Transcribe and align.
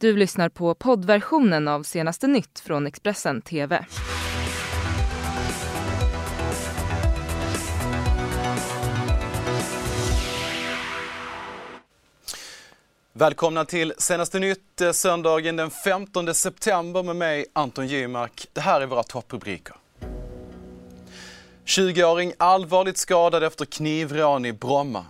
Du 0.00 0.16
lyssnar 0.16 0.48
på 0.48 0.74
poddversionen 0.74 1.68
av 1.68 1.82
senaste 1.82 2.26
nytt 2.26 2.60
från 2.60 2.86
Expressen 2.86 3.42
TV. 3.42 3.84
Välkomna 13.12 13.64
till 13.64 13.92
senaste 13.98 14.38
nytt 14.38 14.80
eh, 14.80 14.92
söndagen 14.92 15.56
den 15.56 15.70
15 15.70 16.34
september 16.34 17.02
med 17.02 17.16
mig 17.16 17.46
Anton 17.52 17.86
Gymark. 17.86 18.48
Det 18.52 18.60
här 18.60 18.80
är 18.80 18.86
våra 18.86 19.02
topprubriker. 19.02 19.76
20-åring 21.64 22.32
allvarligt 22.38 22.98
skadad 22.98 23.44
efter 23.44 23.64
knivrån 23.64 24.44
i 24.44 24.52
Bromma. 24.52 25.04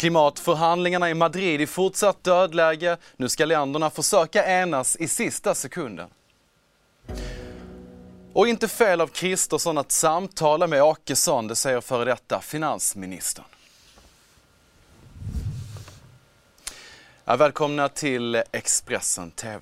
Klimatförhandlingarna 0.00 1.10
i 1.10 1.14
Madrid 1.14 1.60
i 1.60 1.66
fortsatt 1.66 2.24
dödläge. 2.24 2.96
Nu 3.16 3.28
ska 3.28 3.44
länderna 3.44 3.90
försöka 3.90 4.46
enas 4.46 4.96
i 4.96 5.08
sista 5.08 5.54
sekunden. 5.54 6.08
Och 8.32 8.48
inte 8.48 8.68
fel 8.68 9.00
av 9.00 9.06
Kristersson 9.06 9.78
att 9.78 9.92
samtala 9.92 10.66
med 10.66 10.82
Åkesson, 10.82 11.48
det 11.48 11.56
säger 11.56 11.80
före 11.80 12.04
detta 12.04 12.40
finansministern. 12.40 13.44
Ja, 17.24 17.36
välkomna 17.36 17.88
till 17.88 18.42
Expressen 18.52 19.30
TV. 19.30 19.60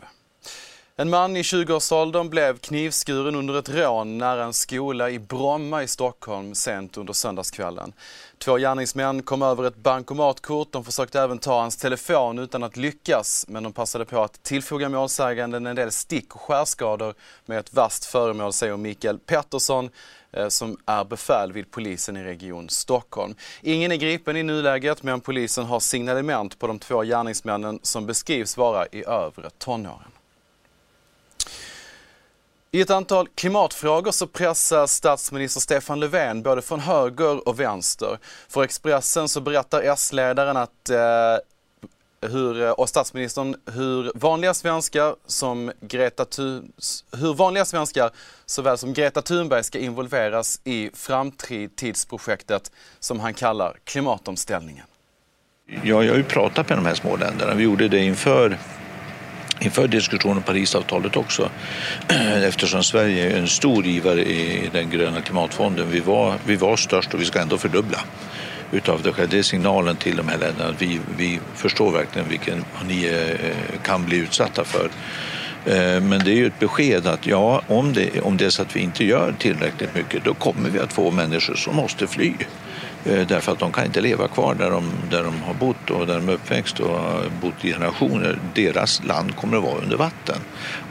En 1.00 1.10
man 1.10 1.36
i 1.36 1.42
20-årsåldern 1.42 2.30
blev 2.30 2.58
knivskuren 2.58 3.34
under 3.34 3.58
ett 3.58 3.68
rån 3.68 4.18
nära 4.18 4.44
en 4.44 4.52
skola 4.52 5.10
i 5.10 5.18
Bromma 5.18 5.82
i 5.82 5.88
Stockholm 5.88 6.54
sent 6.54 6.96
under 6.96 7.12
söndagskvällen. 7.12 7.92
Två 8.38 8.56
gärningsmän 8.56 9.22
kom 9.22 9.42
över 9.42 9.64
ett 9.64 9.76
bankomatkort. 9.76 10.72
De 10.72 10.84
försökte 10.84 11.20
även 11.20 11.38
ta 11.38 11.60
hans 11.60 11.76
telefon 11.76 12.38
utan 12.38 12.62
att 12.62 12.76
lyckas, 12.76 13.44
men 13.48 13.62
de 13.62 13.72
passade 13.72 14.04
på 14.04 14.22
att 14.22 14.42
tillfoga 14.42 14.88
målsäganden 14.88 15.66
en 15.66 15.76
del 15.76 15.90
stick 15.90 16.34
och 16.34 16.40
skärskador 16.40 17.14
med 17.46 17.58
ett 17.58 17.74
vasst 17.74 18.04
föremål, 18.04 18.52
säger 18.52 18.76
Mikael 18.76 19.18
Pettersson 19.18 19.90
eh, 20.32 20.48
som 20.48 20.76
är 20.86 21.04
befäl 21.04 21.52
vid 21.52 21.70
polisen 21.70 22.16
i 22.16 22.24
Region 22.24 22.68
Stockholm. 22.68 23.34
Ingen 23.62 23.92
är 23.92 23.96
gripen 23.96 24.36
i 24.36 24.42
nuläget 24.42 25.02
men 25.02 25.20
polisen 25.20 25.64
har 25.64 25.80
signalement 25.80 26.58
på 26.58 26.66
de 26.66 26.78
två 26.78 27.02
gärningsmännen 27.02 27.78
som 27.82 28.06
beskrivs 28.06 28.56
vara 28.56 28.86
i 28.86 29.04
övre 29.04 29.50
tonåren. 29.58 30.12
I 32.70 32.80
ett 32.80 32.90
antal 32.90 33.28
klimatfrågor 33.28 34.12
så 34.12 34.26
pressar 34.26 34.86
statsminister 34.86 35.60
Stefan 35.60 36.00
Löfven 36.00 36.42
både 36.42 36.62
från 36.62 36.80
höger 36.80 37.48
och 37.48 37.60
vänster. 37.60 38.18
För 38.48 38.62
Expressen 38.62 39.28
så 39.28 39.40
berättar 39.40 39.82
S-ledaren 39.82 40.56
att 40.56 40.90
eh, 40.90 42.28
hur, 42.30 42.62
eh, 42.62 42.70
och 42.70 42.88
statsministern 42.88 43.56
hur 43.72 44.12
vanliga 44.14 44.54
svenskar 44.54 45.14
som 45.26 45.72
Greta 45.80 46.24
hur 47.12 47.34
vanliga 47.34 47.64
svenskar 47.64 48.10
såväl 48.46 48.78
som 48.78 48.92
Greta 48.92 49.22
Thunberg 49.22 49.64
ska 49.64 49.78
involveras 49.78 50.60
i 50.64 50.90
framtidsprojektet 50.94 52.72
som 52.98 53.20
han 53.20 53.34
kallar 53.34 53.76
klimatomställningen. 53.84 54.84
Ja, 55.66 55.80
jag 55.82 56.12
har 56.12 56.16
ju 56.16 56.24
pratat 56.24 56.68
med 56.68 56.78
de 56.78 56.86
här 56.86 56.94
små 56.94 57.16
länderna. 57.16 57.54
Vi 57.54 57.62
gjorde 57.64 57.88
det 57.88 57.98
inför 57.98 58.58
inför 59.60 59.88
diskussionen 59.88 60.36
om 60.36 60.42
Parisavtalet 60.42 61.16
också 61.16 61.50
eftersom 62.44 62.82
Sverige 62.82 63.32
är 63.32 63.38
en 63.38 63.48
stor 63.48 63.84
givare 63.84 64.24
i 64.24 64.70
den 64.72 64.90
gröna 64.90 65.20
klimatfonden. 65.20 65.90
Vi 65.90 66.00
var, 66.00 66.34
vi 66.46 66.56
var 66.56 66.76
störst 66.76 67.14
och 67.14 67.20
vi 67.20 67.24
ska 67.24 67.40
ändå 67.40 67.58
fördubbla 67.58 67.98
utav 68.72 69.02
det 69.02 69.26
Det 69.26 69.38
är 69.38 69.42
signalen 69.42 69.96
till 69.96 70.16
de 70.16 70.28
här 70.28 70.38
länderna 70.38 70.70
att 70.70 70.82
vi, 70.82 71.00
vi 71.16 71.40
förstår 71.54 71.92
verkligen 71.92 72.28
vilken 72.28 72.64
ni 72.88 73.06
eh, 73.06 73.80
kan 73.82 74.04
bli 74.04 74.16
utsatta 74.16 74.64
för. 74.64 74.90
Eh, 75.66 76.00
men 76.00 76.18
det 76.24 76.30
är 76.30 76.36
ju 76.36 76.46
ett 76.46 76.58
besked 76.58 77.06
att 77.06 77.26
ja, 77.26 77.62
om 77.66 77.92
det, 77.92 78.20
om 78.20 78.36
det 78.36 78.44
är 78.44 78.50
så 78.50 78.62
att 78.62 78.76
vi 78.76 78.80
inte 78.80 79.04
gör 79.04 79.34
tillräckligt 79.38 79.94
mycket 79.94 80.24
då 80.24 80.34
kommer 80.34 80.70
vi 80.70 80.78
att 80.78 80.92
få 80.92 81.10
människor 81.10 81.54
som 81.54 81.76
måste 81.76 82.06
fly. 82.06 82.32
Eh, 83.04 83.26
därför 83.26 83.52
att 83.52 83.58
de 83.58 83.72
kan 83.72 83.84
inte 83.84 84.00
leva 84.00 84.28
kvar 84.28 84.54
där 84.54 84.70
de, 84.70 84.90
där 85.10 85.24
de 85.24 85.42
har 85.42 85.54
bott 85.54 85.90
och 85.90 86.06
där 86.06 86.14
de 86.14 86.28
är 86.28 86.32
uppväxt 86.32 86.80
och 86.80 87.00
har 87.00 87.22
bott 87.40 87.64
i 87.64 87.72
generationer. 87.72 88.38
Deras 88.54 89.04
land 89.04 89.36
kommer 89.36 89.56
att 89.56 89.62
vara 89.62 89.78
under 89.78 89.96
vatten. 89.96 90.38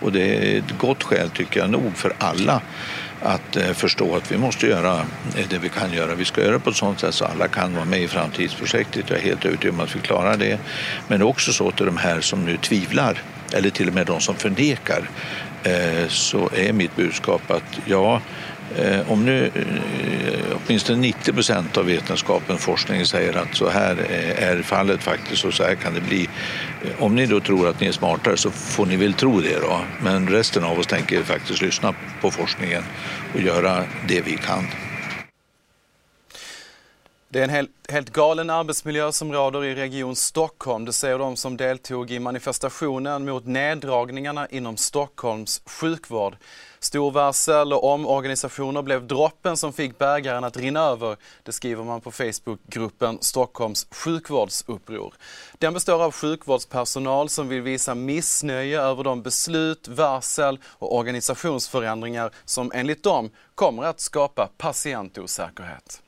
Och 0.01 0.11
det 0.11 0.35
är 0.35 0.57
ett 0.57 0.77
gott 0.77 1.03
skäl, 1.03 1.29
tycker 1.29 1.59
jag, 1.59 1.69
nog 1.69 1.97
för 1.97 2.13
alla 2.17 2.61
att 3.21 3.55
eh, 3.55 3.73
förstå 3.73 4.15
att 4.15 4.31
vi 4.31 4.37
måste 4.37 4.67
göra 4.67 4.99
eh, 5.37 5.45
det 5.49 5.57
vi 5.57 5.69
kan 5.69 5.93
göra. 5.93 6.15
Vi 6.15 6.25
ska 6.25 6.41
göra 6.41 6.51
det 6.51 6.59
på 6.59 6.69
ett 6.69 6.75
sådant 6.75 6.99
sätt 6.99 7.13
så 7.13 7.25
alla 7.25 7.47
kan 7.47 7.75
vara 7.75 7.85
med 7.85 8.01
i 8.01 8.07
framtidsprojektet. 8.07 9.09
Jag 9.09 9.19
är 9.19 9.23
helt 9.23 9.45
övertygad 9.45 9.75
om 9.75 9.79
att 9.79 9.95
vi 9.95 9.99
klarar 9.99 10.37
det. 10.37 10.59
Men 11.07 11.23
också 11.23 11.53
så 11.53 11.71
till 11.71 11.85
de 11.85 11.97
här 11.97 12.21
som 12.21 12.45
nu 12.45 12.57
tvivlar 12.57 13.23
eller 13.53 13.69
till 13.69 13.87
och 13.87 13.93
med 13.93 14.07
de 14.07 14.21
som 14.21 14.35
förnekar 14.35 15.09
Eh, 15.67 16.07
så 16.07 16.49
är 16.55 16.73
mitt 16.73 16.95
budskap 16.95 17.51
att 17.51 17.79
ja, 17.85 18.21
eh, 18.77 19.11
om 19.11 19.25
nu 19.25 19.45
eh, 19.45 20.57
åtminstone 20.65 20.99
90 20.99 21.33
procent 21.33 21.77
av 21.77 21.85
vetenskapen 21.85 22.55
och 22.55 22.61
forskningen 22.61 23.05
säger 23.05 23.37
att 23.37 23.55
så 23.55 23.69
här 23.69 23.97
är 24.37 24.61
fallet 24.61 25.03
faktiskt 25.03 25.45
och 25.45 25.53
så 25.53 25.63
här 25.63 25.75
kan 25.75 25.93
det 25.93 26.01
bli. 26.01 26.29
Om 26.99 27.15
ni 27.15 27.25
då 27.25 27.39
tror 27.39 27.69
att 27.69 27.79
ni 27.79 27.87
är 27.87 27.91
smartare 27.91 28.37
så 28.37 28.51
får 28.51 28.85
ni 28.85 28.95
väl 28.95 29.13
tro 29.13 29.41
det 29.41 29.59
då. 29.59 29.79
Men 30.03 30.27
resten 30.27 30.63
av 30.63 30.79
oss 30.79 30.87
tänker 30.87 31.23
faktiskt 31.23 31.61
lyssna 31.61 31.93
på 32.21 32.31
forskningen 32.31 32.83
och 33.33 33.41
göra 33.41 33.83
det 34.07 34.21
vi 34.21 34.37
kan. 34.37 34.67
Det 37.37 37.41
är 37.41 37.43
en 37.43 37.49
helt, 37.49 37.91
helt 37.91 38.09
galen 38.09 38.49
arbetsmiljö 38.49 39.11
som 39.11 39.33
råder 39.33 39.65
i 39.65 39.75
Region 39.75 40.15
Stockholm. 40.15 40.85
Det 40.85 40.93
säger 40.93 41.19
de 41.19 41.35
som 41.35 41.57
deltog 41.57 42.11
i 42.11 42.19
manifestationen 42.19 43.25
mot 43.25 43.45
neddragningarna 43.45 44.47
inom 44.47 44.77
Stockholms 44.77 45.61
sjukvård. 45.65 46.37
Storvarsel 46.79 47.73
och 47.73 47.83
omorganisationer 47.83 48.81
blev 48.81 49.07
droppen 49.07 49.57
som 49.57 49.73
fick 49.73 49.97
bägaren 49.97 50.43
att 50.43 50.57
rinna 50.57 50.79
över. 50.79 51.17
Det 51.43 51.51
skriver 51.51 51.83
man 51.83 52.01
på 52.01 52.11
Facebookgruppen 52.11 53.17
Stockholms 53.21 53.87
sjukvårdsuppror. 53.91 55.13
Den 55.57 55.73
består 55.73 56.03
av 56.03 56.11
sjukvårdspersonal 56.11 57.29
som 57.29 57.47
vill 57.47 57.61
visa 57.61 57.95
missnöje 57.95 58.81
över 58.81 59.03
de 59.03 59.21
beslut, 59.21 59.87
varsel 59.87 60.59
och 60.65 60.95
organisationsförändringar 60.95 62.31
som 62.45 62.71
enligt 62.75 63.03
dem 63.03 63.29
kommer 63.55 63.83
att 63.83 63.99
skapa 63.99 64.49
patientosäkerhet. 64.57 66.01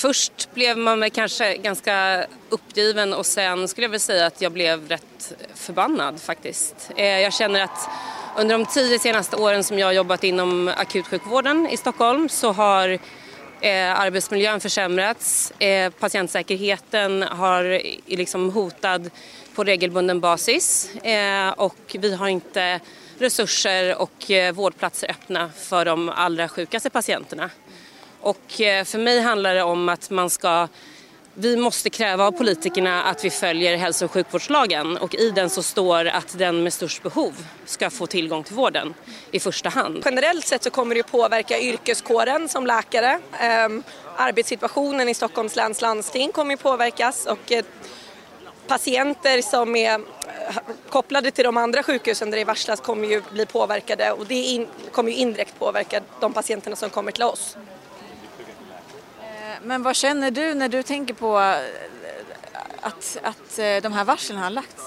Först 0.00 0.54
blev 0.54 0.78
man 0.78 1.10
kanske 1.10 1.56
ganska 1.56 2.26
uppgiven 2.48 3.14
och 3.14 3.26
sen 3.26 3.68
skulle 3.68 3.84
jag 3.84 3.90
väl 3.90 4.00
säga 4.00 4.26
att 4.26 4.40
jag 4.40 4.52
blev 4.52 4.88
rätt 4.88 5.32
förbannad 5.54 6.20
faktiskt. 6.20 6.90
Eh, 6.96 7.04
jag 7.20 7.32
känner 7.32 7.62
att 7.62 7.88
under 8.36 8.58
de 8.58 8.66
tio 8.66 8.98
senaste 8.98 9.36
åren 9.36 9.64
som 9.64 9.78
jag 9.78 9.86
har 9.86 9.92
jobbat 9.92 10.24
inom 10.24 10.68
akutsjukvården 10.76 11.68
i 11.70 11.76
Stockholm 11.76 12.28
så 12.28 12.52
har 12.52 12.88
eh, 13.60 14.00
arbetsmiljön 14.00 14.60
försämrats, 14.60 15.50
eh, 15.50 15.90
patientsäkerheten 15.90 17.22
har 17.22 17.82
liksom 18.06 18.50
hotad 18.50 19.10
på 19.54 19.64
regelbunden 19.64 20.20
basis 20.20 20.90
och 21.56 21.96
vi 21.98 22.14
har 22.14 22.28
inte 22.28 22.80
resurser 23.18 23.96
och 24.00 24.30
vårdplatser 24.54 25.10
öppna 25.10 25.50
för 25.56 25.84
de 25.84 26.08
allra 26.08 26.48
sjukaste 26.48 26.90
patienterna. 26.90 27.50
Och 28.20 28.60
eh, 28.60 28.84
för 28.84 28.98
mig 28.98 29.20
handlar 29.20 29.54
det 29.54 29.62
om 29.62 29.88
att 29.88 30.10
man 30.10 30.30
ska 30.30 30.68
vi 31.40 31.56
måste 31.56 31.90
kräva 31.90 32.26
av 32.26 32.32
politikerna 32.32 33.02
att 33.02 33.24
vi 33.24 33.30
följer 33.30 33.76
hälso 33.76 34.04
och 34.04 34.10
sjukvårdslagen 34.10 34.96
och 34.96 35.14
i 35.14 35.30
den 35.30 35.50
så 35.50 35.62
står 35.62 36.04
att 36.06 36.38
den 36.38 36.62
med 36.62 36.72
störst 36.72 37.02
behov 37.02 37.46
ska 37.64 37.90
få 37.90 38.06
tillgång 38.06 38.44
till 38.44 38.54
vården 38.54 38.94
i 39.30 39.40
första 39.40 39.68
hand. 39.68 40.02
Generellt 40.04 40.46
sett 40.46 40.62
så 40.62 40.70
kommer 40.70 40.94
det 40.94 41.00
att 41.00 41.10
påverka 41.10 41.60
yrkeskåren 41.60 42.48
som 42.48 42.66
läkare. 42.66 43.20
Ehm, 43.40 43.82
arbetssituationen 44.16 45.08
i 45.08 45.14
Stockholms 45.14 45.56
läns 45.56 45.82
landsting 45.82 46.32
kommer 46.32 46.54
att 46.54 46.62
påverkas 46.62 47.26
och 47.26 47.52
eh, 47.52 47.64
patienter 48.66 49.42
som 49.42 49.76
är 49.76 49.94
eh, 49.94 50.00
kopplade 50.88 51.30
till 51.30 51.44
de 51.44 51.56
andra 51.56 51.82
sjukhusen 51.82 52.30
där 52.30 52.38
det 52.38 52.44
varslas 52.44 52.80
kommer 52.80 53.08
ju 53.08 53.22
bli 53.32 53.46
påverkade 53.46 54.12
och 54.12 54.26
det 54.26 54.66
kommer 54.92 55.10
ju 55.10 55.16
indirekt 55.16 55.58
påverka 55.58 56.00
de 56.20 56.32
patienterna 56.32 56.76
som 56.76 56.90
kommer 56.90 57.12
till 57.12 57.22
oss. 57.22 57.56
Men 59.68 59.82
vad 59.82 59.96
känner 59.96 60.30
du 60.30 60.54
när 60.54 60.68
du 60.68 60.82
tänker 60.82 61.14
på 61.14 61.40
eh, 61.40 61.56
att, 62.80 63.18
att 63.22 63.58
eh, 63.58 63.76
de 63.82 63.92
här 63.92 64.04
varslen 64.04 64.38
har 64.38 64.50
lagts? 64.50 64.82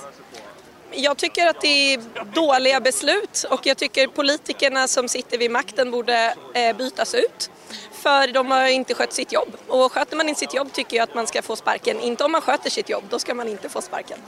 Jag 0.92 1.18
tycker 1.18 1.48
att 1.48 1.62
det 1.62 1.94
är 1.94 2.02
dåliga 2.34 2.80
beslut 2.80 3.46
och 3.50 3.66
jag 3.66 3.78
tycker 3.78 4.08
politikerna 4.08 4.88
som 4.88 5.08
sitter 5.08 5.38
vid 5.38 5.52
makten 5.52 5.92
borde 5.92 6.36
eh, 6.54 6.76
bytas 6.76 7.16
ut. 7.16 7.52
För 7.92 8.34
de 8.34 8.52
har 8.52 8.68
inte 8.68 8.94
skött 8.94 9.14
sitt 9.14 9.32
jobb 9.32 9.58
och 9.68 9.92
sköter 9.92 10.18
man 10.18 10.30
inte 10.30 10.40
sitt 10.40 10.54
jobb 10.54 10.74
tycker 10.74 10.98
jag 10.98 11.04
att 11.04 11.16
man 11.16 11.28
ska 11.28 11.42
få 11.42 11.56
sparken. 11.56 12.00
Inte 12.00 12.24
om 12.24 12.32
man 12.32 12.42
sköter 12.42 12.70
sitt 12.70 12.90
jobb, 12.90 13.04
då 13.10 13.20
ska 13.20 13.34
man 13.34 13.48
inte 13.48 13.70
få 13.70 13.82
sparken. 13.82 14.20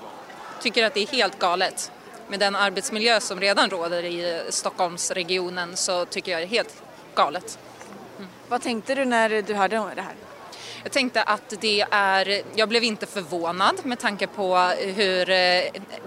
Tycker 0.62 0.86
att 0.86 0.94
det 0.94 1.02
är 1.02 1.08
helt 1.08 1.40
galet. 1.40 1.92
Med 2.28 2.40
den 2.40 2.56
arbetsmiljö 2.56 3.20
som 3.20 3.40
redan 3.40 3.70
råder 3.70 4.04
i 4.04 4.44
Stockholmsregionen 4.50 5.78
så 5.78 6.06
tycker 6.06 6.32
jag 6.32 6.42
det 6.42 6.46
är 6.46 6.48
helt 6.48 6.84
galet. 7.16 7.60
Mm. 8.18 8.30
Vad 8.50 8.62
tänkte 8.62 8.96
du 8.96 9.06
när 9.06 9.42
du 9.42 9.54
hörde 9.54 9.76
det 9.96 10.02
här? 10.02 10.16
Jag 10.84 10.92
tänkte 10.92 11.24
att 11.24 11.54
det 11.62 11.86
är, 11.92 12.42
jag 12.56 12.70
blev 12.70 12.84
inte 12.84 13.06
förvånad 13.06 13.76
med 13.84 14.00
tanke 14.00 14.28
på 14.28 14.58
hur 14.78 15.30
eh, 15.30 15.64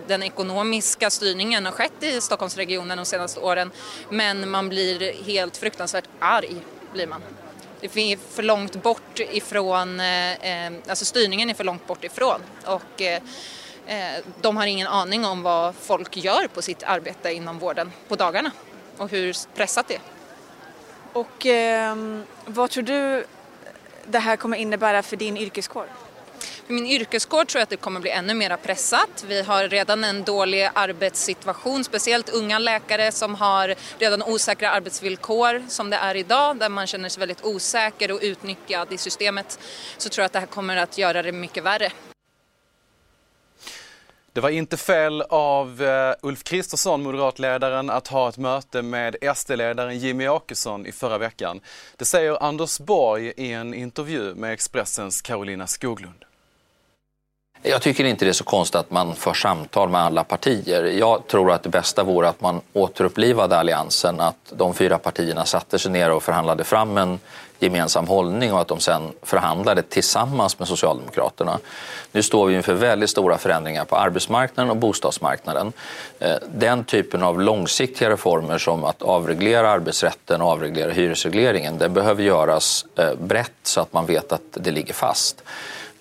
den 0.06 0.22
ekonomiska 0.22 1.10
styrningen 1.10 1.64
har 1.64 1.72
skett 1.72 2.02
i 2.02 2.20
Stockholmsregionen 2.20 2.96
de 2.96 3.04
senaste 3.04 3.40
åren. 3.40 3.70
Men 4.10 4.50
man 4.50 4.68
blir 4.68 5.24
helt 5.24 5.56
fruktansvärt 5.56 6.08
arg, 6.18 6.56
blir 6.92 7.06
man. 7.06 7.22
Det 7.80 7.86
är 7.86 8.16
för 8.34 8.42
långt 8.42 8.82
bort 8.82 9.20
ifrån, 9.20 10.00
eh, 10.00 10.66
eh, 10.66 10.72
alltså 10.88 11.04
styrningen 11.04 11.50
är 11.50 11.54
för 11.54 11.64
långt 11.64 11.86
bort 11.86 12.04
ifrån. 12.04 12.40
Och, 12.64 13.02
de 14.40 14.56
har 14.56 14.66
ingen 14.66 14.86
aning 14.86 15.24
om 15.24 15.42
vad 15.42 15.74
folk 15.74 16.16
gör 16.16 16.48
på 16.48 16.62
sitt 16.62 16.82
arbete 16.82 17.32
inom 17.32 17.58
vården 17.58 17.92
på 18.08 18.16
dagarna 18.16 18.50
och 18.96 19.10
hur 19.10 19.36
pressat 19.54 19.88
det 19.88 19.94
är. 19.94 20.00
Och 21.12 21.46
eh, 21.46 21.96
vad 22.46 22.70
tror 22.70 22.82
du 22.82 23.26
det 24.08 24.18
här 24.18 24.36
kommer 24.36 24.56
innebära 24.56 25.02
för 25.02 25.16
din 25.16 25.36
yrkeskår? 25.36 25.86
För 26.66 26.74
min 26.74 26.86
yrkeskår 26.86 27.44
tror 27.44 27.60
jag 27.60 27.62
att 27.62 27.70
det 27.70 27.76
kommer 27.76 28.00
bli 28.00 28.10
ännu 28.10 28.34
mer 28.34 28.56
pressat. 28.56 29.24
Vi 29.28 29.42
har 29.42 29.68
redan 29.68 30.04
en 30.04 30.22
dålig 30.22 30.70
arbetssituation, 30.74 31.84
speciellt 31.84 32.28
unga 32.28 32.58
läkare 32.58 33.12
som 33.12 33.34
har 33.34 33.74
redan 33.98 34.22
osäkra 34.22 34.70
arbetsvillkor 34.70 35.64
som 35.68 35.90
det 35.90 35.96
är 35.96 36.14
idag, 36.14 36.56
där 36.56 36.68
man 36.68 36.86
känner 36.86 37.08
sig 37.08 37.20
väldigt 37.20 37.44
osäker 37.44 38.12
och 38.12 38.18
utnyttjad 38.22 38.92
i 38.92 38.98
systemet. 38.98 39.58
Så 39.96 40.08
tror 40.08 40.22
jag 40.22 40.26
att 40.26 40.32
det 40.32 40.40
här 40.40 40.46
kommer 40.46 40.76
att 40.76 40.98
göra 40.98 41.22
det 41.22 41.32
mycket 41.32 41.64
värre. 41.64 41.92
Det 44.36 44.42
var 44.42 44.50
inte 44.50 44.76
fel 44.76 45.22
av 45.22 45.82
eh, 45.82 46.14
Ulf 46.22 46.44
Kristersson, 46.44 47.02
moderatledaren, 47.02 47.90
att 47.90 48.08
ha 48.08 48.28
ett 48.28 48.38
möte 48.38 48.82
med 48.82 49.16
SD-ledaren 49.36 49.98
Jimmy 49.98 50.28
Åkesson 50.28 50.86
i 50.86 50.92
förra 50.92 51.18
veckan. 51.18 51.60
Det 51.96 52.04
säger 52.04 52.42
Anders 52.42 52.78
Borg 52.78 53.32
i 53.36 53.52
en 53.52 53.74
intervju 53.74 54.34
med 54.34 54.52
Expressens 54.52 55.22
Carolina 55.22 55.66
Skoglund. 55.66 56.24
Jag 57.62 57.82
tycker 57.82 58.04
inte 58.04 58.24
det 58.24 58.28
är 58.28 58.32
så 58.32 58.44
konstigt 58.44 58.76
att 58.76 58.90
man 58.90 59.14
för 59.14 59.34
samtal 59.34 59.88
med 59.88 60.00
alla 60.00 60.24
partier. 60.24 60.84
Jag 60.84 61.26
tror 61.26 61.52
att 61.52 61.62
det 61.62 61.68
bästa 61.68 62.04
vore 62.04 62.28
att 62.28 62.40
man 62.40 62.60
återupplivade 62.72 63.58
alliansen, 63.58 64.20
att 64.20 64.36
de 64.50 64.74
fyra 64.74 64.98
partierna 64.98 65.44
satte 65.44 65.78
sig 65.78 65.92
ner 65.92 66.10
och 66.10 66.22
förhandlade 66.22 66.64
fram 66.64 66.98
en 66.98 67.18
gemensam 67.58 68.06
hållning 68.06 68.52
och 68.52 68.60
att 68.60 68.68
de 68.68 68.80
sen 68.80 69.12
förhandlade 69.22 69.82
tillsammans 69.82 70.58
med 70.58 70.68
Socialdemokraterna. 70.68 71.58
Nu 72.12 72.22
står 72.22 72.46
vi 72.46 72.54
inför 72.54 72.74
väldigt 72.74 73.10
stora 73.10 73.38
förändringar 73.38 73.84
på 73.84 73.96
arbetsmarknaden 73.96 74.70
och 74.70 74.76
bostadsmarknaden. 74.76 75.72
Eh, 76.18 76.34
den 76.54 76.84
typen 76.84 77.22
av 77.22 77.40
långsiktiga 77.40 78.10
reformer 78.10 78.58
som 78.58 78.84
att 78.84 79.02
avreglera 79.02 79.70
arbetsrätten 79.70 80.42
och 80.42 80.48
avreglera 80.48 80.90
hyresregleringen, 80.90 81.78
det 81.78 81.88
behöver 81.88 82.22
göras 82.22 82.84
eh, 82.96 83.14
brett 83.14 83.52
så 83.62 83.80
att 83.80 83.92
man 83.92 84.06
vet 84.06 84.32
att 84.32 84.42
det 84.52 84.70
ligger 84.70 84.94
fast. 84.94 85.42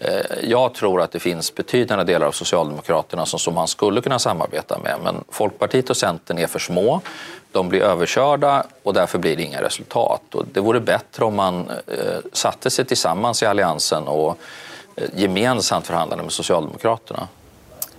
Eh, 0.08 0.50
jag 0.50 0.74
tror 0.74 1.02
att 1.02 1.12
det 1.12 1.20
finns 1.20 1.56
betydande 1.56 2.04
delar 2.04 2.28
av 2.28 2.32
Socialdemokraterna 2.32 3.26
som, 3.26 3.40
som 3.40 3.54
man 3.54 3.68
skulle 3.68 4.02
kunna 4.02 4.20
samarbeta 4.20 4.80
med 4.80 4.96
men 5.04 5.24
Folkpartiet 5.30 5.90
och 5.90 5.98
Centern 5.98 6.38
är 6.38 6.48
för 6.48 6.60
små. 6.60 7.02
De 7.52 7.70
blir 7.70 7.82
överkörda 7.82 8.66
och 8.84 8.94
därför 8.94 9.20
blir 9.20 9.36
det 9.36 9.44
inga 9.44 9.62
resultat. 9.62 10.36
Och 10.36 10.46
det 10.54 10.60
vore 10.60 10.80
bättre 10.80 11.26
om 11.26 11.36
man 11.36 11.70
eh, 11.70 12.18
satte 12.34 12.70
sig 12.70 12.86
tillsammans 12.86 13.44
i 13.44 13.46
Alliansen 13.46 14.08
och 14.08 14.38
eh, 14.96 15.04
gemensamt 15.16 15.88
förhandlade 15.88 16.24
med 16.24 16.32
Socialdemokraterna. 16.32 17.28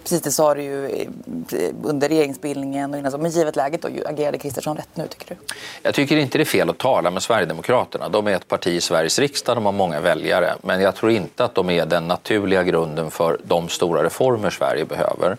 Precis, 0.06 0.22
det 0.22 0.30
sa 0.30 0.54
du 0.54 0.62
ju 0.62 0.86
eh, 0.86 1.74
under 1.82 2.08
regeringsbildningen 2.08 2.92
och 2.92 2.98
innan 2.98 3.12
så. 3.12 3.18
Men 3.18 3.30
givet 3.30 3.56
läget 3.56 3.82
då, 3.82 3.88
agerade 4.06 4.38
Kristersson 4.38 4.76
rätt 4.76 4.88
nu 4.94 5.06
tycker 5.06 5.28
du? 5.28 5.54
Jag 5.82 5.94
tycker 5.94 6.16
inte 6.16 6.38
det 6.38 6.42
är 6.42 6.44
fel 6.44 6.70
att 6.70 6.78
tala 6.78 7.10
med 7.10 7.22
Sverigedemokraterna. 7.22 8.08
De 8.08 8.26
är 8.26 8.32
ett 8.32 8.48
parti 8.48 8.66
i 8.66 8.80
Sveriges 8.80 9.18
riksdag, 9.18 9.56
de 9.56 9.64
har 9.64 9.72
många 9.72 10.00
väljare. 10.00 10.54
Men 10.62 10.80
jag 10.80 10.94
tror 10.94 11.12
inte 11.12 11.44
att 11.44 11.54
de 11.54 11.70
är 11.70 11.86
den 11.86 12.08
naturliga 12.08 12.62
grunden 12.62 13.10
för 13.10 13.38
de 13.44 13.68
stora 13.68 14.04
reformer 14.04 14.50
Sverige 14.50 14.84
behöver. 14.84 15.36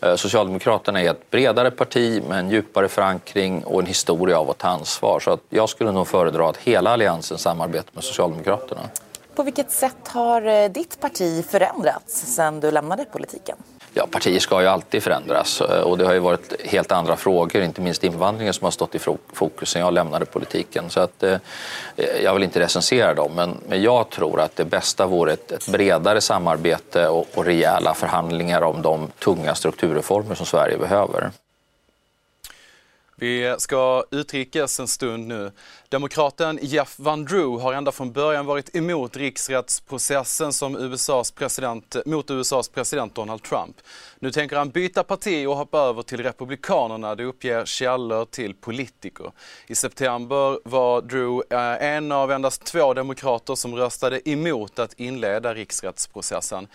Eh, 0.00 0.14
Socialdemokraterna 0.14 1.02
är 1.02 1.10
ett 1.10 1.30
bredare 1.30 1.70
parti 1.70 2.22
med 2.28 2.38
en 2.38 2.50
djupare 2.50 2.88
förankring 2.88 3.64
och 3.64 3.80
en 3.80 3.86
historia 3.86 4.38
av 4.38 4.50
att 4.50 4.58
ta 4.58 4.68
ansvar. 4.68 5.20
Så 5.20 5.30
att 5.30 5.40
jag 5.48 5.68
skulle 5.68 5.92
nog 5.92 6.08
föredra 6.08 6.48
att 6.48 6.56
hela 6.56 6.90
Alliansen 6.90 7.38
samarbetar 7.38 7.90
med 7.92 8.04
Socialdemokraterna. 8.04 8.80
På 9.34 9.42
vilket 9.42 9.70
sätt 9.70 10.08
har 10.08 10.42
eh, 10.42 10.70
ditt 10.70 11.00
parti 11.00 11.44
förändrats 11.46 12.34
sedan 12.34 12.60
du 12.60 12.70
lämnade 12.70 13.04
politiken? 13.04 13.56
Ja, 13.98 14.06
partier 14.10 14.38
ska 14.38 14.60
ju 14.60 14.66
alltid 14.66 15.02
förändras 15.02 15.60
eh, 15.60 15.80
och 15.80 15.98
det 15.98 16.06
har 16.06 16.12
ju 16.12 16.18
varit 16.18 16.52
helt 16.64 16.92
andra 16.92 17.16
frågor, 17.16 17.62
inte 17.62 17.80
minst 17.80 18.04
invandringen 18.04 18.54
som 18.54 18.64
har 18.64 18.70
stått 18.70 18.94
i 18.94 18.98
fokus 19.32 19.68
sen 19.68 19.82
jag 19.82 19.94
lämnade 19.94 20.24
politiken. 20.24 20.90
Så 20.90 21.00
att, 21.00 21.22
eh, 21.22 21.38
eh, 21.96 22.22
jag 22.24 22.34
vill 22.34 22.42
inte 22.42 22.60
recensera 22.60 23.14
dem, 23.14 23.32
men, 23.34 23.56
men 23.68 23.82
jag 23.82 24.10
tror 24.10 24.40
att 24.40 24.56
det 24.56 24.64
bästa 24.64 25.06
vore 25.06 25.32
ett, 25.32 25.52
ett 25.52 25.68
bredare 25.68 26.20
samarbete 26.20 27.08
och, 27.08 27.26
och 27.34 27.44
rejäla 27.44 27.94
förhandlingar 27.94 28.62
om 28.62 28.82
de 28.82 29.08
tunga 29.18 29.54
strukturreformer 29.54 30.34
som 30.34 30.46
Sverige 30.46 30.78
behöver. 30.78 31.30
Vi 33.18 33.54
ska 33.58 34.04
utrikes 34.10 34.80
en 34.80 34.88
stund 34.88 35.26
nu. 35.26 35.52
Demokraten 35.88 36.58
Jeff 36.62 36.94
Van 36.98 37.24
Drew 37.24 37.60
har 37.60 37.72
ända 37.72 37.92
från 37.92 38.12
början 38.12 38.46
varit 38.46 38.76
emot 38.76 39.16
riksrättsprocessen 39.16 40.52
som 40.52 40.76
USAs 40.76 41.30
president, 41.30 41.96
mot 42.06 42.30
USAs 42.30 42.68
president 42.68 43.14
Donald 43.14 43.42
Trump. 43.42 43.76
Nu 44.18 44.30
tänker 44.30 44.56
han 44.56 44.70
byta 44.70 45.02
parti 45.02 45.46
och 45.46 45.56
hoppa 45.56 45.78
över 45.78 46.02
till 46.02 46.22
Republikanerna, 46.22 47.14
det 47.14 47.24
uppger 47.24 47.64
källor 47.64 48.24
till 48.24 48.54
Politico. 48.54 49.30
I 49.66 49.74
september 49.74 50.68
var 50.68 51.02
Drew 51.02 51.42
eh, 51.50 51.86
en 51.94 52.12
av 52.12 52.32
endast 52.32 52.64
två 52.64 52.94
demokrater 52.94 53.54
som 53.54 53.76
röstade 53.76 54.28
emot 54.28 54.78
att 54.78 54.92
inleda 54.92 55.54
riksrättsprocessen. 55.54 56.68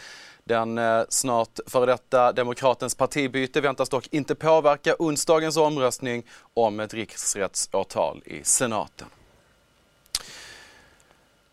Den 0.51 0.77
eh, 0.77 1.03
snart 1.09 1.59
före 1.68 1.86
detta 1.86 2.31
demokratens 2.31 2.95
partibyte 2.95 3.62
väntas 3.62 3.89
dock 3.89 4.07
inte 4.12 4.36
påverka 4.36 4.95
onsdagens 5.00 5.57
omröstning 5.57 6.24
om 6.53 6.80
ett 6.80 6.94
riksrättsåtal 6.94 8.21
i 8.25 8.44
senaten. 8.44 9.07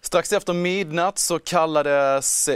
Strax 0.00 0.32
efter 0.32 0.52
midnatt 0.52 1.18
så 1.18 1.38
kallades, 1.38 2.48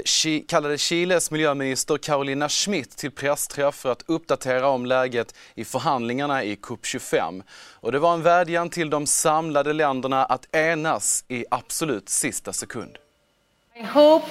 kallade 0.49 0.79
Chiles 0.79 1.31
miljöminister 1.31 1.99
Carolina 1.99 2.49
Schmidt 2.49 2.97
till 2.97 3.11
pressträff 3.11 3.75
för 3.75 3.93
att 3.93 4.03
uppdatera 4.07 4.69
om 4.69 4.87
läget 4.87 5.35
i 5.55 5.65
förhandlingarna 5.65 6.45
i 6.45 6.55
COP25. 6.55 7.43
Och 7.81 7.93
det 7.93 7.99
var 7.99 8.15
en 8.15 8.23
vädjan 8.23 8.71
till 8.71 8.91
de 8.91 9.07
samlade 9.07 9.73
länderna 9.73 10.25
att 10.25 10.55
enas 10.55 11.25
i 11.29 11.45
absolut 11.51 12.09
sista 12.09 12.53
sekund. 12.53 12.99
I 13.75 13.85
hope 13.85 14.27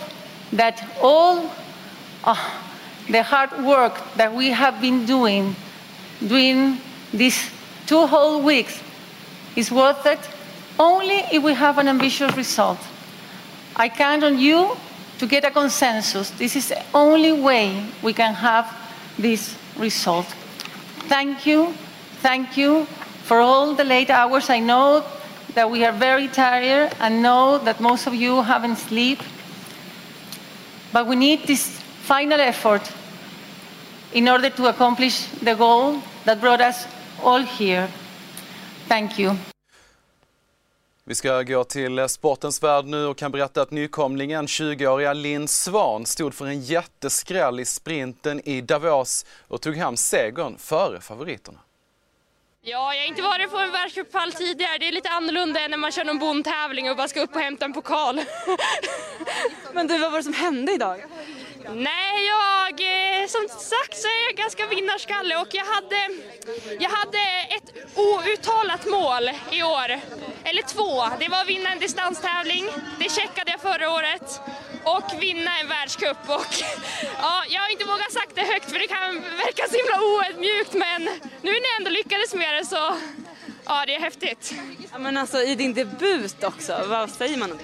that 0.58 0.76
all 1.02 1.50
oh, 2.24 2.62
the 3.10 3.24
hard 3.24 3.52
work 3.64 4.00
that 4.16 4.34
we 4.34 4.50
have 4.50 4.82
been 4.82 5.06
doing 5.06 5.56
during 6.26 6.78
these 7.14 7.50
two 7.88 8.06
whole 8.08 8.42
weeks 8.42 8.80
is 9.56 9.72
worth 9.72 10.06
it 10.06 10.20
only 10.80 11.24
if 11.32 11.44
we 11.44 11.54
have 11.54 11.78
an 11.78 11.88
ambitious 11.88 12.36
result. 12.36 12.80
I 13.76 13.90
count 13.90 14.24
on 14.24 14.40
you 14.40 14.78
to 15.20 15.28
get 15.28 15.44
a 15.46 15.52
consensus. 15.52 16.30
This 16.32 16.56
is 16.56 16.70
the 16.70 16.84
only 16.94 17.32
way 17.32 17.86
we 18.02 18.14
can 18.14 18.34
have 18.34 18.66
this 19.18 19.56
result. 19.78 20.26
Thank 21.08 21.46
you. 21.46 21.74
Thank 22.22 22.58
you 22.58 22.86
for 23.24 23.40
all 23.40 23.74
the 23.74 23.84
late 23.84 24.10
hours. 24.10 24.50
I 24.50 24.60
know 24.60 25.04
that 25.54 25.70
we 25.70 25.84
are 25.86 25.92
very 25.92 26.28
tired 26.28 26.94
and 27.00 27.22
know 27.22 27.58
that 27.60 27.80
most 27.80 28.08
of 28.08 28.16
you 28.16 28.42
haven't 28.42 28.78
slept. 28.78 29.24
But 30.94 31.08
we 31.08 31.16
need 31.16 31.48
this 31.48 31.81
final 32.18 32.40
effort 32.40 32.82
in 34.12 34.28
order 34.28 34.50
to 34.50 34.68
accomplish 34.68 35.26
the 35.40 35.56
goal 35.56 36.02
that 36.26 36.42
brought 36.42 36.62
us 36.62 36.88
all 37.24 37.44
here. 37.44 37.88
Thank 38.88 39.20
you. 39.20 39.36
Vi 41.04 41.16
ska 41.16 41.42
gå 41.42 41.64
till 41.64 42.10
sportens 42.10 42.64
värld 42.64 42.86
nu 42.86 43.06
och 43.06 43.18
kan 43.18 43.32
berätta 43.32 43.62
att 43.62 43.72
nykomlingen 43.72 44.48
20-åriga 44.48 45.14
Linn 45.14 45.48
Svan 45.48 46.06
stod 46.06 46.34
för 46.34 46.46
en 46.46 46.62
jätteskräll 46.62 47.60
i 47.60 47.66
sprinten 47.66 48.42
i 48.50 48.62
Davos 48.62 49.26
och 49.48 49.62
tog 49.62 49.76
hem 49.76 49.98
segern 49.98 50.58
före 50.58 51.02
favoriterna. 51.02 51.60
Ja, 52.64 52.94
jag 52.94 53.02
har 53.02 53.08
inte 53.08 53.22
varit 53.22 53.52
på 53.52 53.58
en 53.58 53.72
världscuppall 53.72 54.32
tidigare. 54.32 54.78
Det 54.78 54.88
är 54.88 54.92
lite 54.92 55.10
annorlunda 55.10 55.60
än 55.60 55.72
när 55.72 55.78
man 55.78 55.92
kör 55.92 56.04
någon 56.04 56.20
bondtävling 56.20 56.90
och 56.90 56.98
bara 56.98 57.08
ska 57.08 57.22
upp 57.22 57.36
och 57.36 57.42
hämta 57.42 57.66
en 57.66 57.74
pokal. 57.74 58.22
Men 59.74 59.88
du, 59.88 59.98
vad 59.98 60.12
var 60.12 60.20
det 60.20 60.24
som 60.24 60.34
hände 60.34 60.74
idag? 60.74 61.04
Nej, 61.70 62.28
jag, 62.28 62.74
eh, 62.82 63.28
som 63.28 63.48
sagt 63.60 63.98
så 63.98 64.08
är 64.08 64.26
jag 64.28 64.36
ganska 64.36 64.66
vinnarskalle 64.66 65.36
och 65.36 65.48
jag 65.52 65.66
hade, 65.66 66.10
jag 66.80 66.90
hade 66.90 67.20
ett 67.50 67.70
outtalat 67.96 68.86
mål 68.86 69.30
i 69.52 69.64
år. 69.64 69.90
Eller 70.44 70.62
två. 70.62 71.04
Det 71.20 71.30
var 71.30 71.42
att 71.42 71.48
vinna 71.48 71.70
en 71.70 71.80
distanstävling, 71.80 72.66
det 73.00 73.10
checkade 73.12 73.52
jag 73.52 73.62
förra 73.62 73.92
året, 73.92 74.42
och 74.84 75.24
vinna 75.24 75.52
en 75.60 75.68
världscup. 75.68 76.18
Och, 76.28 76.54
ja, 77.22 77.44
jag 77.50 77.62
har 77.62 77.70
inte 77.72 77.86
vågat 77.86 78.12
sagt 78.12 78.36
det 78.36 78.42
högt 78.42 78.72
för 78.72 78.80
det 78.80 78.88
kan 78.88 79.22
verka 79.22 79.64
så 79.70 79.76
himla 79.78 79.98
oödmjukt 80.12 80.74
men 80.74 81.04
nu 81.42 81.52
när 81.52 81.70
jag 81.72 81.78
ändå 81.78 81.90
lyckades 81.90 82.34
med 82.34 82.54
det 82.56 82.66
så 82.66 82.98
Ja, 83.66 83.84
det 83.86 83.96
är 83.96 84.00
häftigt. 84.00 84.54
Ja, 84.92 84.98
men 84.98 85.18
alltså 85.18 85.42
i 85.42 85.56
din 85.56 85.74
debut 85.74 86.44
också, 86.44 86.84
vad 86.88 87.10
säger 87.10 87.38
man 87.38 87.52
om 87.52 87.58
det? 87.58 87.64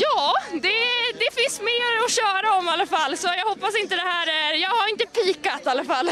Ja, 0.00 0.34
det, 0.52 0.78
det 1.18 1.34
finns 1.34 1.60
mer 1.60 2.04
att 2.04 2.10
köra 2.10 2.58
om 2.58 2.66
i 2.66 2.70
alla 2.70 2.86
fall 2.86 3.16
så 3.16 3.28
jag 3.36 3.46
hoppas 3.46 3.76
inte 3.76 3.96
det 3.96 4.02
här 4.02 4.26
är, 4.26 4.54
jag 4.54 4.70
har 4.70 4.88
inte 4.88 5.06
pikat 5.06 5.66
i 5.66 5.68
alla 5.68 5.84
fall. 5.84 6.10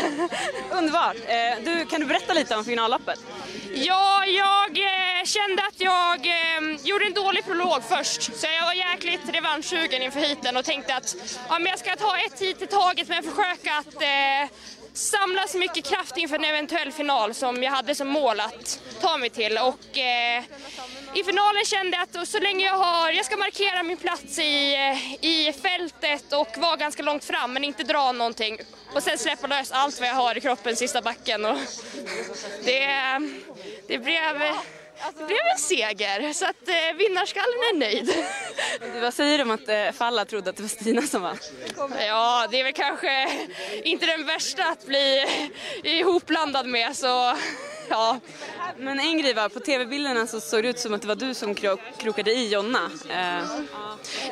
Underbart! 0.71 1.17
Eh, 1.17 1.65
du, 1.65 1.87
kan 1.87 2.01
du 2.01 2.07
berätta 2.07 2.35
lite 2.35 2.57
om 2.57 2.65
finalloppet? 2.65 3.21
Ja, 3.75 4.27
jag 4.27 4.79
eh, 4.79 5.25
kände 5.25 5.63
att 5.63 5.81
jag 5.81 6.27
eh, 6.27 6.81
gjorde 6.83 7.07
en 7.07 7.15
dålig 7.15 7.45
prolog 7.45 7.83
först 7.89 8.23
så 8.23 8.47
jag 8.61 8.67
var 8.67 8.75
jäkligt 8.75 9.29
revanschsugen 9.29 10.03
inför 10.03 10.21
heaten 10.21 10.57
och 10.57 10.65
tänkte 10.65 10.95
att 10.97 11.17
ja, 11.49 11.59
men 11.59 11.67
jag 11.67 11.79
ska 11.79 11.97
ta 11.97 12.17
ett 12.19 12.41
hit 12.41 12.63
i 12.63 12.67
taget 12.67 13.09
men 13.09 13.23
försöka 13.23 13.75
att 13.75 14.03
samla 14.97 15.47
så 15.49 15.59
mycket 15.59 15.85
kraft 15.85 16.17
inför 16.17 16.37
en 16.37 16.45
eventuell 16.45 16.93
final 16.93 17.35
som 17.35 17.63
jag 17.63 17.71
hade 17.71 17.95
som 17.95 18.09
mål 18.09 18.41
att 18.41 18.81
ta 19.01 19.17
mig 19.17 19.31
till. 19.31 19.59
Och 19.59 19.99
eh, 19.99 20.45
i 21.15 21.25
finalen 21.25 21.65
kände 21.65 21.97
jag 21.97 22.23
att 22.23 22.29
så 22.29 22.39
länge 22.39 22.67
jag 22.67 22.79
har, 22.79 23.11
jag 23.11 23.27
ska 23.27 23.37
markera 23.37 23.83
min 23.83 23.97
plats 23.97 24.39
i, 24.39 24.75
eh, 24.75 25.25
i 25.25 25.53
fältet 25.53 26.33
och 26.33 26.49
vara 26.57 26.77
ganska 26.77 27.03
långt 27.03 27.25
fram 27.25 27.53
men 27.53 27.65
inte 27.65 27.83
dra 27.83 28.13
någonting. 28.13 28.59
Och 28.95 29.03
sen 29.03 29.19
släppa 29.19 29.47
lös 29.47 29.73
allt 29.73 30.01
vad 30.01 30.09
jag 30.09 30.15
har 30.15 30.39
i 30.39 30.41
kroppen 30.41 30.77
sista 30.77 31.03
backen. 31.03 31.45
Och 31.45 31.59
det, 32.65 32.89
det 33.89 33.99
blev... 33.99 34.43
Eh, 34.43 34.57
det 35.19 35.25
blev 35.27 35.39
en 35.53 35.59
seger, 35.59 36.33
så 36.33 36.45
att 36.45 36.69
eh, 36.69 36.97
vinnarskallen 36.97 37.59
är 37.73 37.79
nöjd. 37.79 38.15
Du, 38.95 39.01
vad 39.01 39.15
säger 39.15 39.39
du 39.39 39.45
om 39.45 39.51
att 39.51 39.69
eh, 39.69 39.93
Falla 39.93 40.25
trodde 40.25 40.51
att 40.51 40.57
det 40.57 40.63
var 40.63 40.69
Stina 40.69 41.03
som 41.03 41.23
vann? 41.23 41.39
Ja, 42.07 42.47
det 42.51 42.61
är 42.61 42.65
väl 42.65 42.73
kanske 42.73 43.29
inte 43.85 44.07
den 44.07 44.27
värsta 44.27 44.65
att 44.65 44.87
bli 44.87 45.27
ihopblandad 45.83 46.67
med, 46.67 46.97
så 46.97 47.37
ja. 47.91 48.21
Men 48.79 49.01
en 49.01 49.19
grej 49.19 49.35
var, 49.35 49.49
på 49.49 49.61
tv-bilderna 49.61 50.27
så 50.27 50.41
såg 50.41 50.63
det 50.63 50.69
ut 50.69 50.79
som 50.79 50.95
att 50.95 51.03
det 51.03 51.09
var 51.09 51.15
du 51.15 51.35
som 51.35 51.55
kro 51.55 51.77
krokade 51.99 52.31
i 52.31 52.49
Jonna. 52.49 52.91
Eh, 53.09 53.45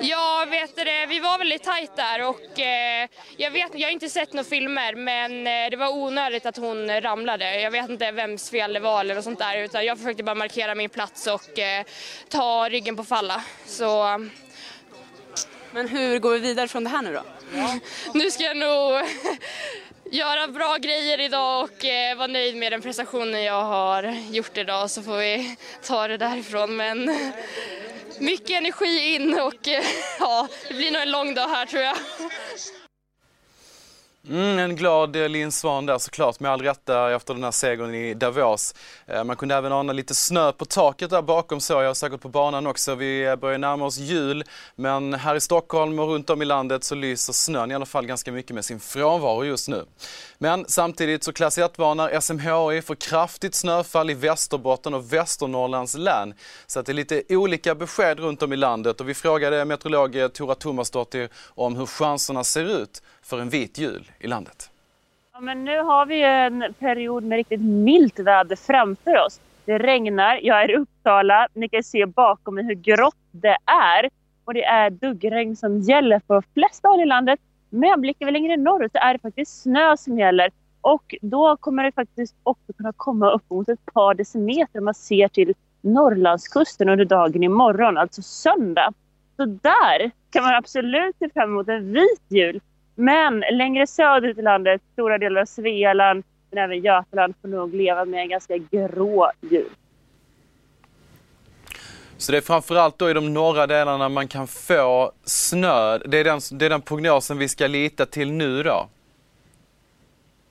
Ja, 0.01 0.47
vet 0.51 0.77
du 0.77 0.85
vi 1.09 1.21
var 1.21 1.39
väldigt 1.39 1.63
tajt 1.63 1.97
där 1.97 2.29
och 2.29 2.61
eh, 2.61 3.09
jag 3.37 3.51
vet 3.51 3.71
jag 3.75 3.87
har 3.87 3.93
inte 3.93 4.09
sett 4.09 4.33
några 4.33 4.45
filmer 4.45 4.95
men 4.95 5.47
eh, 5.47 5.71
det 5.71 5.77
var 5.77 5.89
onödigt 5.89 6.47
att 6.47 6.57
hon 6.57 7.01
ramlade. 7.01 7.61
Jag 7.61 7.71
vet 7.71 7.91
inte 7.91 8.11
vems 8.13 8.51
fel 8.51 8.73
det 8.73 8.81
var 8.81 9.01
eller 9.01 9.15
något 9.15 9.25
sånt 9.25 9.39
där 9.39 9.59
utan 9.59 9.85
jag 9.85 9.99
försökte 9.99 10.23
bara 10.23 10.35
markera 10.35 10.75
min 10.75 10.91
plats 10.91 11.27
och 11.27 11.59
eh, 11.59 11.85
ta 12.29 12.69
ryggen 12.69 12.97
på 12.97 13.05
falla. 13.05 13.43
Så 13.67 14.21
Men 15.71 15.89
hur 15.89 16.19
går 16.19 16.33
vi 16.33 16.39
vidare 16.39 16.69
från 16.69 16.85
det 16.85 16.91
här 16.91 17.03
nu 17.03 17.13
då? 17.13 17.23
nu 18.15 18.31
ska 18.31 18.43
jag 18.43 18.57
nog 18.57 19.03
göra 20.15 20.49
bra 20.49 20.77
grejer 20.77 21.21
idag 21.21 21.65
och 21.65 21.85
eh, 21.85 22.17
vara 22.17 22.27
nöjd 22.27 22.57
med 22.57 22.73
den 22.73 22.83
prestationen 22.83 23.43
jag 23.43 23.63
har 23.63 24.17
gjort 24.31 24.57
idag 24.57 24.91
så 24.91 25.03
får 25.03 25.17
vi 25.17 25.57
ta 25.83 26.09
det 26.09 26.17
därifrån. 26.17 26.77
Men 26.77 27.11
mycket 28.19 28.51
energi 28.51 29.15
in 29.15 29.41
och 29.41 29.69
eh, 29.69 29.85
ja, 30.21 30.49
det 30.69 30.75
blir 30.75 30.91
nog 30.91 31.03
en 31.03 31.11
lång 31.11 31.35
dag 31.35 31.49
här 31.49 31.67
tror 31.67 31.83
jag. 31.83 31.97
Mm, 34.29 34.59
en 34.59 34.77
glad 34.77 35.17
eh, 35.17 35.29
Linn 35.29 35.53
Svahn 35.53 35.87
där 35.87 35.99
såklart, 35.99 36.41
med 36.41 36.51
all 36.51 36.63
rätta 36.63 37.13
efter 37.15 37.35
den 37.35 37.45
här 37.45 37.51
segern 37.51 37.95
i 37.95 38.15
Davos. 38.15 38.75
Eh, 39.07 39.25
man 39.25 39.37
kunde 39.37 39.55
även 39.55 39.73
ana 39.73 39.93
lite 39.93 40.15
snö 40.15 40.53
på 40.53 40.65
taket 40.65 41.11
där 41.11 41.23
bakom 41.23 41.61
såg 41.61 41.83
jag, 41.83 41.97
säkert 41.97 42.21
på 42.21 42.29
banan 42.29 42.67
också. 42.67 42.95
Vi 42.95 43.25
eh, 43.25 43.37
börjar 43.37 43.59
närma 43.59 43.85
oss 43.85 43.99
jul, 43.99 44.45
men 44.77 45.15
här 45.15 45.35
i 45.35 45.41
Stockholm 45.41 45.99
och 45.99 46.09
runt 46.09 46.31
om 46.31 46.43
i 46.43 46.45
landet 46.45 46.85
så 46.85 46.95
lyser 46.95 47.33
snön 47.33 47.71
i 47.71 47.75
alla 47.75 47.87
fall 47.87 48.07
ganska 48.07 48.33
mycket 48.33 48.55
med 48.55 48.65
sin 48.65 48.81
frånvaro 48.81 49.45
just 49.45 49.69
nu. 49.69 49.85
Men 50.39 50.65
samtidigt 50.69 51.25
så 51.25 51.33
klass 51.33 51.59
1-varnar 51.59 52.21
SMHI 52.21 52.83
för 52.83 52.95
kraftigt 52.95 53.55
snöfall 53.55 54.11
i 54.11 54.15
Västerbotten 54.15 54.95
och 54.95 55.13
Västernorrlands 55.13 55.95
län. 55.95 56.35
Så 56.67 56.81
att 56.81 56.87
det 56.87 56.93
är 56.93 56.95
lite 56.95 57.23
olika 57.29 57.75
besked 57.75 58.21
runt 58.21 58.43
om 58.43 58.53
i 58.53 58.57
landet 58.57 59.01
och 59.01 59.09
vi 59.09 59.15
frågade 59.15 59.65
meteorolog 59.65 60.33
Tora 60.33 60.55
Thomasdottir 60.55 61.29
om 61.49 61.77
hur 61.77 61.87
chanserna 61.87 62.45
ser 62.45 62.83
ut 62.83 63.03
för 63.25 63.41
en 63.41 63.49
vit 63.49 63.79
jul 63.79 64.11
i 64.19 64.27
landet. 64.27 64.71
Ja, 65.33 65.41
men 65.41 65.65
nu 65.65 65.81
har 65.81 66.07
vi 66.07 66.23
en 66.23 66.75
period 66.79 67.25
med 67.25 67.37
riktigt 67.37 67.61
milt 67.61 68.19
väder 68.19 68.57
framför 68.57 69.27
oss. 69.27 69.41
Det 69.65 69.79
regnar, 69.79 70.41
jag 70.43 70.63
är 70.63 70.71
i 70.71 70.77
Uppsala, 70.77 71.49
ni 71.55 71.69
kan 71.69 71.83
se 71.83 72.07
bakom 72.07 72.55
mig 72.55 72.65
hur 72.65 72.75
grått 72.75 73.17
det 73.31 73.57
är. 73.67 74.11
Och 74.45 74.55
det 74.55 74.65
är 74.65 74.91
duggregn 74.91 75.57
som 75.57 75.81
gäller 75.81 76.19
på 76.19 76.35
de 76.35 76.43
flesta 76.55 76.89
håll 76.89 77.01
i 77.01 77.05
landet. 77.05 77.41
Men 77.71 78.01
blickar 78.01 78.27
vi 78.27 78.33
längre 78.33 78.57
norrut 78.57 78.93
så 78.93 78.99
är 78.99 79.13
det 79.13 79.19
faktiskt 79.19 79.63
snö 79.63 79.97
som 79.97 80.19
gäller. 80.19 80.51
Och 80.81 81.15
då 81.21 81.57
kommer 81.57 81.85
det 81.85 81.93
faktiskt 81.93 82.35
också 82.43 82.73
kunna 82.73 82.93
komma 82.97 83.31
upp 83.31 83.51
mot 83.51 83.69
ett 83.69 83.93
par 83.95 84.15
decimeter 84.15 84.79
om 84.79 84.85
man 84.85 84.95
ser 84.95 85.29
till 85.29 85.55
Norrlandskusten 85.81 86.89
under 86.89 87.05
dagen 87.05 87.43
imorgon, 87.43 87.99
alltså 87.99 88.23
söndag. 88.23 88.93
Så 89.37 89.45
där 89.45 90.11
kan 90.31 90.43
man 90.43 90.55
absolut 90.55 91.17
se 91.19 91.29
fram 91.29 91.51
emot 91.51 91.69
en 91.69 91.93
vit 91.93 92.23
jul. 92.29 92.61
Men 92.95 93.45
längre 93.53 93.87
söderut 93.87 94.39
i 94.39 94.43
landet, 94.43 94.83
stora 94.93 95.19
delar 95.19 95.41
av 95.41 95.45
Svealand, 95.45 96.25
men 96.51 96.65
även 96.65 96.83
Götaland 96.83 97.35
får 97.43 97.49
nog 97.49 97.75
leva 97.75 98.05
med 98.05 98.21
en 98.21 98.29
ganska 98.29 98.57
grå 98.57 99.31
jul. 99.41 99.71
Så 102.17 102.33
det 102.33 102.39
är 102.39 102.43
framförallt 102.43 102.99
då 102.99 103.11
i 103.11 103.13
de 103.13 103.35
norra 103.35 103.67
delarna 103.67 104.09
man 104.09 104.29
kan 104.29 104.47
få 104.47 105.13
snö. 105.25 105.99
Det 105.99 106.19
är 106.19 106.25
den, 106.25 106.41
det 106.53 106.67
är 106.67 106.71
den 106.71 106.83
prognosen 106.83 107.39
vi 107.39 107.49
ska 107.49 107.67
lita 107.67 108.07
till 108.07 108.33
nu 108.33 108.63
då? 108.63 108.89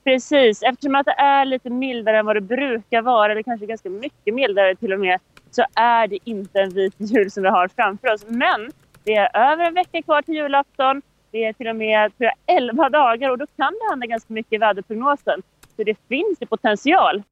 Precis, 0.03 0.63
eftersom 0.63 0.95
att 0.95 1.05
det 1.05 1.15
är 1.17 1.45
lite 1.45 1.69
mildare 1.69 2.19
än 2.19 2.25
vad 2.25 2.35
det 2.35 2.41
brukar 2.41 3.01
vara, 3.01 3.31
eller 3.31 3.43
kanske 3.43 3.65
ganska 3.65 3.89
mycket 3.89 4.33
mildare 4.33 4.75
till 4.75 4.93
och 4.93 4.99
med, 4.99 5.19
så 5.51 5.65
är 5.75 6.07
det 6.07 6.17
inte 6.23 6.61
en 6.61 6.69
vit 6.69 6.93
jul 6.97 7.31
som 7.31 7.43
vi 7.43 7.49
har 7.49 7.67
framför 7.67 8.13
oss. 8.13 8.25
Men 8.27 8.71
det 9.03 9.15
är 9.15 9.51
över 9.51 9.65
en 9.65 9.73
vecka 9.73 10.01
kvar 10.01 10.21
till 10.21 10.33
julafton. 10.33 11.01
Det 11.33 11.45
är 11.45 11.53
till 11.53 11.67
och 11.67 11.75
med 11.75 12.17
tror 12.17 12.29
jag, 12.45 12.57
11 12.57 12.89
dagar 12.89 13.29
och 13.29 13.37
då 13.37 13.45
kan 13.57 13.73
det 13.73 13.89
hända 13.89 14.05
ganska 14.05 14.33
mycket 14.33 14.53
i 14.53 14.57
väderprognosen. 14.57 15.41
Så 15.75 15.83
det 15.83 15.95
finns 16.07 16.41
ju 16.41 16.45
potential. 16.45 17.23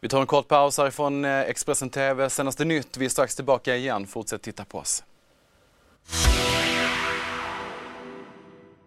Vi 0.00 0.08
tar 0.08 0.20
en 0.20 0.26
kort 0.26 0.48
paus 0.48 0.78
härifrån 0.78 1.24
eh, 1.24 1.40
Expressen 1.40 1.90
TV. 1.90 2.30
Senaste 2.30 2.64
nytt. 2.64 2.96
Vi 2.96 3.04
är 3.04 3.08
strax 3.08 3.36
tillbaka 3.36 3.76
igen. 3.76 4.06
Fortsätt 4.06 4.42
titta 4.42 4.64
på 4.64 4.78
oss. 4.78 5.04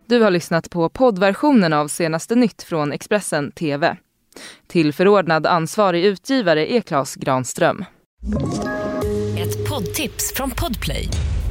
Du 0.05 0.21
har 0.21 0.31
lyssnat 0.31 0.69
på 0.69 0.89
poddversionen 0.89 1.73
av 1.73 1.87
senaste 1.87 2.35
nytt 2.35 2.63
från 2.63 2.91
Expressen 2.91 3.51
TV. 3.51 3.97
Till 4.67 4.93
förordnad 4.93 5.47
ansvarig 5.47 6.05
utgivare 6.05 6.73
är 6.73 6.81
Klas 6.81 7.15
Granström. 7.15 7.85
Ett 9.39 9.69
poddtips 9.69 10.33
från 10.35 10.51
Podplay. 10.51 11.09